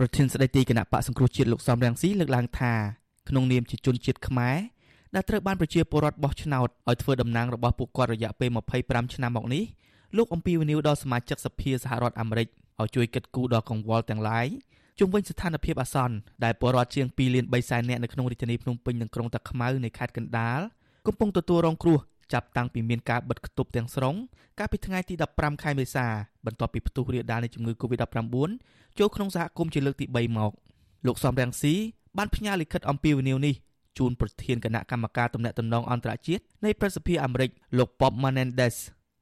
[0.00, 2.72] ប្រធានស្ដីទីគណៈបកសង្គ្រោះជាតិលោកសំរងស៊ីលើកឡើងថា
[3.28, 4.56] ក្នុងនាមជាជនជាតិខ្មែរ
[5.14, 8.50] ដែលត្រូវបានប្រជាពលរដ្ឋបោះឆ្នោតឲ្យធ្វើតំណាងរបស់ពួកគាត់រយៈពេល
[8.82, 9.64] 25ឆ្នាំមកនេះ
[10.16, 12.48] លោកអំពីវនីវដល់សមាជិកសភាសហរដ្ឋអាមេរិក
[12.80, 14.46] ឲ្យជួយកិត្តគូដល់កង្វល់ទាំងឡាយ
[14.98, 20.60] ជុំវិញស្ថានភាពអាសន្នដែលពលរដ្ឋជាង2លាន3សែននាក់នៅក្នុងរាជធានីភ្នំពេញនិងក្រុងតាខ្មៅនៃខេត្តកណ្ដាល
[21.06, 21.98] កំពុងទទួលរងគ្រោះ
[22.32, 24.14] ចាប់តាំងពីមានការបិទគប់ទាំងស្រុង
[24.58, 26.06] កាលពីថ្ងៃទី15ខែមេសា
[26.46, 28.50] បន្ទាប់ពីផ្ទុះរាលដាលនៃជំងឺ Covid-19
[28.98, 30.52] ចូលក្នុងសហគមន៍ជាលើកទី3មក
[31.06, 31.74] លោកសំរងស៊ី
[32.18, 33.54] បានផ្ញើលិខិតអំពាវនាវនេះ
[33.98, 38.76] ជូនប្រធានគណៈកម្មការទំនាក់ទំនងអន្តរជាតិនៃប្រសិទ្ធិអាមេរិកលោក Bob Menendez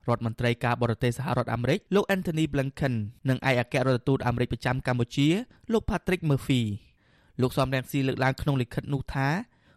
[0.08, 2.94] រដ្ឋមន្ត្រីការបរទេសសហរដ្ឋអាមេរិកលោក Anthony Blinken
[3.28, 5.28] និងឯកអគ្គរដ្ឋទូតអាមេរិកប្រចាំកម្ពុជា
[5.72, 6.62] លោក Patrick Murphy
[7.42, 9.28] លោកសំរងស៊ីលើកឡើងក្នុងលិខិតនោះថា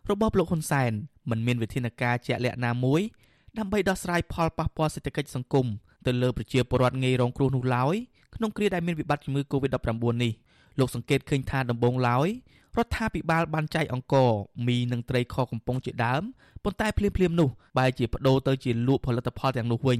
[0.10, 0.92] របបលោកហ៊ុនសែន
[1.30, 3.02] មិនមានវិធានការជាក់លាក់ណាមួយ
[3.58, 5.68] ដើម្បីដោះស្រាយផលប៉ះពាល់សេដ្ឋកិច្ចសង្គម
[6.06, 7.96] ទៅលើប្រជាពលរដ្ឋងាយរងគ្រោះនោះឡើយ
[8.36, 10.32] ក្នុងគ្រាដែលមានវិបត្តិជំងឺ Covid-19 នេះ
[10.80, 12.28] លោកសង្កេតឃើញថាដំបូងឡើយ
[12.78, 14.16] រដ្ឋាភិបាលបានចែកអង្គ
[14.68, 16.22] មីនិងត្រីខកំប៉ុងជាដើម
[16.64, 20.00] ប៉ុន្តែភ្លាមភ្លាមនោះបែរជាបដូរទៅជាលក់ផលិតផលទាំងនោះវិញ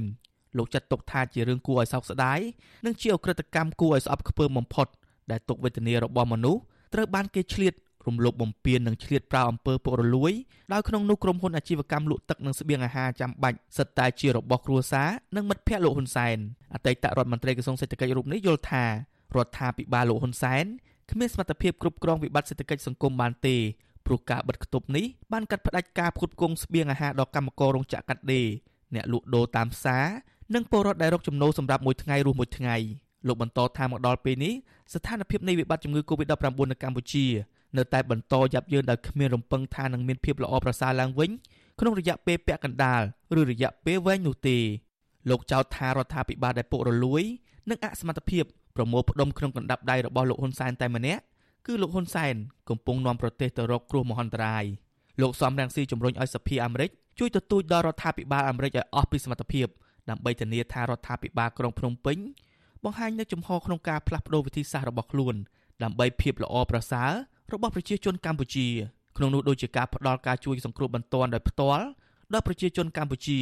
[0.56, 2.38] លោកចាត់ទុកថាជារឿងគួរឲ្យសោកស្ដាយ
[2.84, 4.86] និងជាអក្រិតកម្មគួរឲ្យស្អប់ខ្ពើមបំផុត
[5.30, 6.60] ដែលទុកវេទនារបស់មនុស្ស
[6.94, 7.74] ត្រូវបានគេឆ្លៀត
[8.06, 10.32] រំលោភបំពាននិងឆ្លៀតប្រោអំពើពុករលួយ
[10.72, 16.36] ដោយក្នុងនោះក្រុមហ៊ុនអាជីវកម្មលក់ទឹកនិងស្បៀងអាហារចាំបាច់សិតតែជារបស់គ្រួសារនិងមិត្តភ័ក្តិលោកហ៊ុនសែន
[16.74, 18.90] អតីតរដ្ឋមន្ត្រីក្រសួងសេដ្ឋកិច្ចរូបនេះយល់ថារ
[19.46, 20.64] ដ្ឋាភិបាលលោកហ៊ុនសែន
[21.10, 23.56] គ្មានសមត្ថភាពគ្រប់គ្រងវិបត្តិសេដ្ឋកិច្ចសង្គមបានទេ
[24.06, 28.46] ព្រោះការបិទគប់នេះបានកាត់ផ្តាច់ការផ្គត់ផ្គង់ស្បៀងអាហារដល់កម្មកររោងចក្រកាត់ដេរ
[28.94, 30.04] អ្នកលក់ដូរតាមផ្សារ
[30.54, 32.76] និងពលរដ្ឋដែលរកចំណូលសម្រាប់មួយថ្ងៃរស់មួយថ្ងៃ
[33.28, 34.54] លោកបន្តថាមកដល់ពេលនេះ
[34.94, 37.26] ស្ថានភាពនៃវិបត្តិជំងឺ Covid-19 នៅកម្ពុជា
[37.76, 41.30] នៅតែបន្តយ៉ាប់យ៉ឺនដោយគ្មានរំពឹងថានឹងមានភាពល្អប្រសើរឡើងវិញ
[41.80, 43.02] ក្នុងរយៈពេលពាក់កណ្ដាល
[43.38, 44.58] ឬរយៈពេលវែងនោះទេ
[45.30, 47.22] លោកចោទថារដ្ឋាភិបាលដែលពុករលួយ
[47.70, 48.44] និងអសមត្ថភាព
[48.76, 51.22] ប្រមូលផ្ដុំក្នុងកណ្ដាប់ដៃរបស់លោកហ៊ុនសែនតែម្នាក់
[51.66, 52.34] គឺលោកហ៊ុនសែន
[52.68, 54.64] កំពុងនាំប្រទេសទៅរកគ្រោះមហន្តរាយ
[55.20, 59.66] លោកសំរងស៊ីជំរុញឲ្យសភាអាមេរិកជួយទទូចដល់រដ្ឋាភិបាលអាមេរិកឲ្យអស់ពីសមត្ថភាព
[60.10, 62.18] ដើម្បីធានាថារដ្ឋាភិបាលក្រុងភ្នំពេញ
[62.84, 65.34] បង្ហាញនូវចំហក្នុងការផ្លាស់ប្តូរវិធីសាស្ត្ររបស់ខ្លួន
[65.82, 67.10] ដើម្បីភាពល្អប្រសើរ
[67.52, 68.66] របស់ប្រជាជនកម្ពុជា
[69.16, 71.84] ក្នុងនោះដូចជាការផ្តល់ការជួយសង្គ្រោះបន្ទាន់ដោយផ្ទាល់
[72.32, 73.38] ដល់ប្រជាជនកម្ពុជា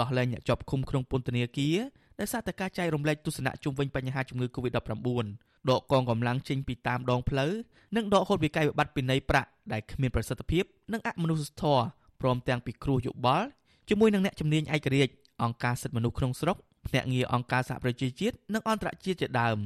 [0.00, 1.76] ដោះលែងអ្នកជាប់ឃុំក្នុងពន្ធនាគារ
[2.18, 5.26] ដែលសារតែការចែករំលែកទស្សនៈជុំវិញបញ្ហាជំងឺ Covid-19
[5.70, 7.52] ដកកងកម្លាំងចេញពីតាមដងផ្លូវ
[7.96, 11.84] និងដកហូតវិក័យវិបត្តិពីនៃប្រាក់ដែលគ្មានប្រសិទ្ធភាពនិងអមនុស្សធម៌
[12.20, 13.46] ព្រមទាំងពិគ្រោះយោបល់
[13.88, 15.12] ជាមួយនឹងអ្នកជំនាញឯករាជ្យ
[15.42, 16.56] អង្គការសិទ្ធិមនុស្សក្នុងស្រុក
[16.86, 19.58] ភ្នាក់ងារអង្គការសហប្រជាជាតិនិងអន្តរជាតិជាដើម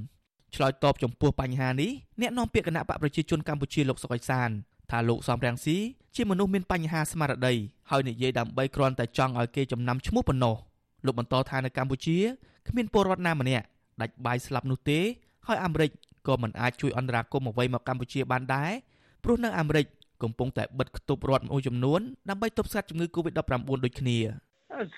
[0.54, 1.90] ឆ្លើយតបចំពោះបញ្ហានេះ
[2.20, 4.50] អ្នកនាំពាក្យគណៈបកប្រជាជនកម្ពុជាលោកសុកអេសាន
[4.90, 5.76] ថាលោកសំរងស៊ី
[6.14, 7.54] ជាមនុស្សមានបញ្ហាស្មារតី
[7.90, 10.56] ហើយនិយាយដើម្បីគ្រាន់តែចង់ឲ្យគេចំណាំឈ្មោះប៉ុណ្ណោះ
[11.06, 12.18] លោកបន្តថានៅកម្ពុជា
[12.68, 13.64] គ្មានពលរដ្ឋណាម្នាក់
[14.00, 14.98] ដាច់បាយស្លាប់នោះទេ
[15.46, 15.90] ហើយអាមេរិក
[16.28, 18.70] ក៏មិនអាចជួយអន្តរាគមន៍អ្វីមកកម្ពុជាបានដែរ
[19.24, 19.86] ព្រោះនៅអាមេរិក
[20.22, 22.00] កំពុងតែបិទគប់រដ្ឋមួយចំនួន
[22.30, 23.38] ដើម្បីទប់ស្កាត់ជំងឺ Covid-19
[23.84, 24.18] ដូចគ្នា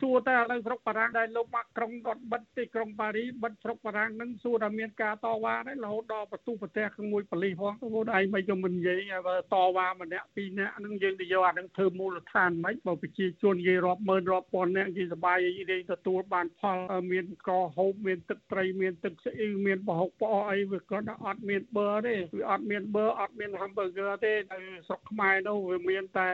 [0.01, 16.79] សួរតែឥឡូវស្រុកបារាំងដែលលោកបាក់ក្រុងគាត់បិទទីក្រុងប៉ារីបិទស្រុកបារាំងនឹងសួរថាមានការតវ៉ាទេរហូតដល់បន្ទុះប្រទេសមួយប៉ូលីសផងខ្លួនឯងមិនក៏មិននិយាយបើតវ៉ាម្នាក់ពីរនាក់នឹងយើងទៅយកអានឹងធ្វើមូលដ្ឋានមិនបើប្រជាជននិយាយរាប់ម៉ឺនរាប់ពាន់នាក់និយាយសបាយនិយាយទទួលបានផល
[17.13, 26.29] មានកហូបមានទឹកត្រីមានទឹកស្អ៊ីវមានប្រហុកផ្អកអីវាគាត់អត់មានបឺទេវាអត់មានបឺអត់មាន hamburger ទេនៅស្រុកខ្មែរនោះវាមានតែ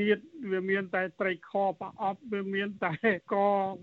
[0.00, 0.18] ងៀត
[0.52, 2.89] វាមានតែត្រីខប្រអប់វាមានតែ
[3.32, 3.34] ក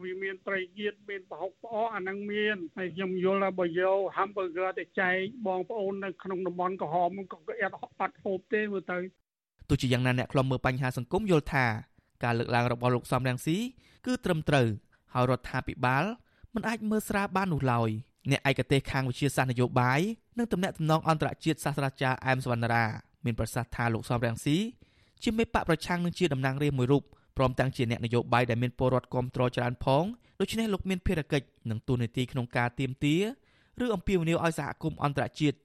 [0.01, 8.97] វាមានត្រីជាតិមានប្រហុកផ្អកអាហ្នឹងមានហើយខ្ញុំយល់ថាបើយក hamburger ទៅចែកបងប្អូននៅក្នុងតំបន់ក្រហមក៏គេអត់អត់ហូបទេមើលទៅ
[9.69, 11.65] ទោះជាយ៉ាងណាអ្នកខ្លំមើលបញ្ហាសង្គមយល់ថា
[12.23, 13.57] ការលើកឡើងរបស់លោកសំរងស៊ី
[14.05, 14.67] គឺត្រឹមត្រូវ
[15.13, 16.03] ហើយរដ្ឋាភិបាល
[16.53, 17.89] មិនអាចមើលស្រាលបាននោះឡើយ
[18.31, 20.01] អ្នកឯកទេសខាងវិជាសាស្ត្រនយោបាយ
[20.37, 22.85] និងទំនាក់ទំនងអន្តរជាតិសាស្ត្រាចារ្យអែមសវណ្ណារា
[23.25, 24.57] មានប្រសាសន៍ថាលោកសំរងស៊ី
[25.23, 27.03] ជាមេបកប្រឆាំងនឹងជាតំណាងរាស្ត្រមួយរូប
[27.37, 30.03] ព្រមទាំងជាអ្នកនយោបាយដែលមានពលរដ្ឋគ្រប់គ្រងច្រើនផង
[30.39, 33.15] ដូច្នេះលោកមានភារកិច្ចនិងទូនាទីក្នុងការទៀមទា
[33.83, 35.57] ឬអំពាវនាវឲ្យសហគមន៍អន្តរជាតិ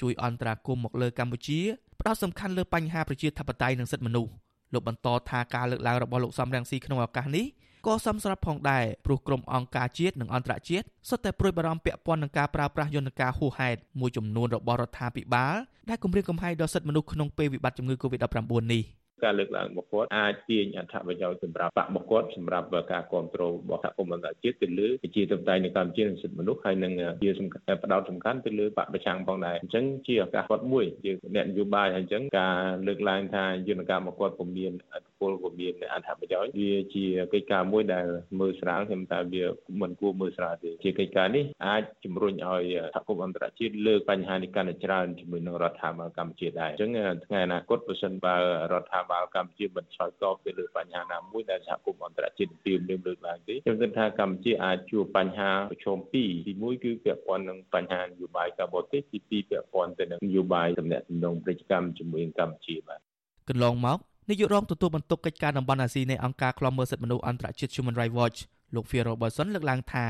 [0.00, 1.60] ជួយអន្តរាគមន៍មកលើកម្ពុជា
[2.00, 4.32] ផ្ដោតសំខាន់លើបញ្ហាប្រជាធិបតេយ្យនិងសិទ្ធិមនុស្ស
[4.72, 7.46] លោកបន្តថាការលើកឡើងរបស់លោកសំរងស៊ីក្នុងឱកាសនេះ
[7.86, 15.54] ក៏សំស្រាប់ផងដែរព្រោះក្រុមអង្គការជាតិនិងអន្តរជាតិសុទ្ធតែព្រួយបារម្ភពាក់ព័ន្ធនឹងការប្រើប្រាស់យន្តការហួសហេតុមួយចំនួនរបស់រដ្ឋាភិបាល
[15.88, 18.82] ដែលគំរាមកំហែងដល់សិទ្ធិមនុស្សក្នុងពេលវិបត្តិជំងឺ Covid-19 នេះ។
[19.24, 32.56] ការលើកឡើងរបស់គាត់អាចទាញអត្ថប្រយោជន៍សម្រាប់បករបស់គាត់សម្រាប់ការគ្រប់គ្រងរបស់សហគមន៍អន្តរជាតិទៅលើប្រជាធិបតេយ្យនៅកម្ពុជានិងសិទ្ធិមនុស្សហើយនឹងជាសំខាន់ផ្ដោតសំខាន់ទៅលើបកប្រឆាំងផងដែរអញ្ចឹងជាឱកាសគាត់មួយយើងអ្នកនយោបាយហើយអញ្ចឹងការ
[32.86, 38.06] លើកឡើងថាយន្តការរបស់គាត់ពុំមានឥទ្ធិ ពលក៏មានអត្ថប្រយោជន៍វាជាកិច្ចការមួយដែល
[38.40, 39.44] មើលស្រាលខ្ញុំថាវា
[39.80, 42.64] មិនគួរមើលស្រាលទេជាកិច្ចការនេះអាចជំរុញឲ្យ
[42.94, 46.90] សហគមន៍អន្តរជាតិលើកបញ្ហានេះកាន់តែច្រើនជាមួយនឹងរដ្ឋាភិបាលកម្ពុជាដែរអញ្ចឹង
[47.26, 48.36] ថ្ងៃអនាគតបើសិនបើ
[48.72, 63.00] រដ្ឋាភិបាលកម្ពុជាមិនឆ្លើយតបទៅលើបញ្ហាណាមួយដែលសហគមន៍អន្តរជាតិទាមទារលើកឡើងទេខ្ញុំគិតថាកម្ពុជាអាចជួបបញ្ហាប្រឈមពីរទី1គឺពាក់ព័ន្ធនឹងបញ្ហានយោបាយការបរទេសទី2ពាក់ព័ន្ធទៅនឹងនយោបាយទំនាក់ទំនងពាណិជ្ជកម្មជាមួយនឹងកម្ពុជាបាទ
[63.48, 63.98] កន្លងមក
[64.30, 68.38] នាយករងទទួលបន្ទុកកិច្ចការតំបន់អាស៊ីនៃអង្គការឃ្លាំមើលសិទ្ធិមនុស្សអន្តរជាតិ Human Rights Watch
[68.74, 70.06] លោក Phil Robertson លើកឡើងថា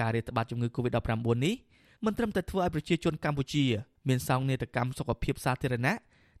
[0.00, 1.10] ការរាតត្បាតជំងឺ Covid-19
[1.44, 1.54] នេះ
[2.04, 3.64] មិនត្រឹមតែធ្វើឲ្យប្រជាជនកម្ពុជា
[4.08, 5.94] មានសោកនាដកម្មសុខភាពសាធារណៈ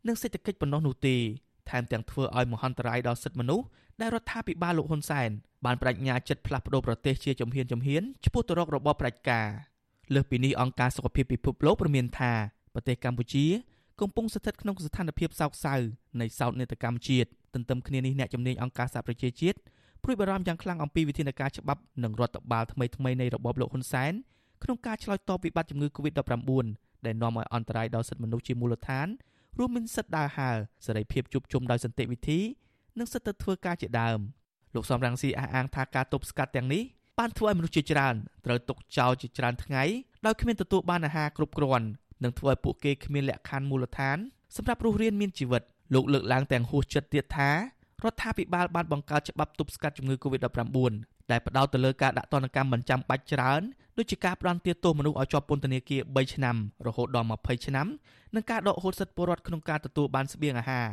[0.06, 1.16] និងសេដ្ឋកិច្ចប៉ុណ្ណោះនោះទេ
[1.70, 3.66] ថែមទាំងធ្វើឲ្យមហន្តរាយដល់សិទ្ធិមនុស្ស
[4.00, 5.30] ដែលរដ្ឋាភិបាលលោកហ៊ុនសែន
[5.64, 9.48] បានបដិញ្ញាចិត្តផ្លាស់ប្តូរប្រទេសជាជំហានជំហានឆ្ពោះទៅរករបបផ្ដាច់ការ
[10.14, 12.32] លើសពីនេះអង្គការសុខភាពពិភពលោកព្រមានថា
[12.74, 13.44] ប្រទេសកម្ពុជា
[14.00, 15.74] កំពុងស្ថិតក្នុងស្ថានភាពសោកសៅ
[16.20, 19.58] នៃសោកនាដកម្មជាតិទន្ទឹមគ្នានេះអ្នកជំនាញអង្គការសហប្រជាជាតិ
[20.02, 24.12] ព្រួយបារម្ភយ៉ាងខ្លាំងអំពីវិធានការច្បាប់និងរដ្ឋបាលថ្មីៗនៃរបបលោកហ៊ុនសែន
[24.62, 26.66] ក្នុងការឆ្លើយតបវិបត្តិជំងឺ Covid-19
[27.06, 29.08] ដែលនាំឲ្យអន្តរាយដល់សិទ្ធិមនុស្សជាមូលដ្ឋាន
[29.58, 30.56] រួមមានសិទ្ធិដើរហើរ
[30.86, 32.40] សេរីភាពជួបជុំដោយសន្តិវិធី
[32.98, 34.18] និងសិទ្ធិទៅធ្វើការជាដើម
[34.74, 36.82] លោកសំរងស៊ីអះអាងថាការទប់ស្កាត់ទាំងនេះ
[37.18, 38.14] បានធ្វើឲ្យមនុស្សជាច្រើន
[38.46, 39.84] ត្រូវទុកចោលជាច្រើនថ្ងៃ
[40.26, 41.86] ដោយគ្មានទទួលបានអាហារគ្រប់គ្រាន់
[42.24, 44.18] និងធ្វើឲ្យពួកគេគ្មានលក្ខខណ្ឌមូលដ្ឋាន
[44.56, 45.62] សម្រាប់រស់រានមានជីវិត
[45.94, 47.56] លោកលើកឡើងទាំងហួសចិត្តទៀតថារ
[48.12, 50.92] ដ្ឋាភិបាលបានបង្កើតច្បាប់ទប់ស្កាត់ជំងឺ Covid-19
[51.30, 53.62] ដែលផ្ដោតទៅលើការដាក់ទណ្ឌកម្មមិនចាំបាច់ច្រើន
[53.98, 57.86] ដូចជាការផ្ដន្ទាទោសមនុស្សឲ្យជាប់ពន្ធនាគារ3ឆ្នាំរហូតដល់20ឆ្នាំ
[58.34, 60.88] និងការដកហូតសិទ្ធិពលរដ្ឋក្នុងការទទួលបានស្បៀងអាហារ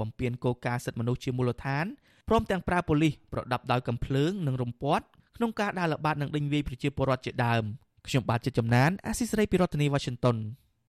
[0.00, 1.84] បំពានគោលការណ៍សិទ្ធិមនុស្សជាមូលដ្ឋាន
[2.28, 5.04] ព្រមទាំងប្រើប៉ូលីសប្រដាប់ដោយកំភ្លើងនិងរំពាត់
[5.36, 7.62] ក្នុងការដើរល្បាតនិងដេញវាយប្រជាពលរដ្ឋជាដើម
[8.06, 10.36] ខ្ញុំបាទជាចំណានអាស៊ីសេរីពីរដ្ឋធានី Washington